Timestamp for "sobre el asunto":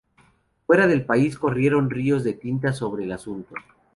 2.73-3.53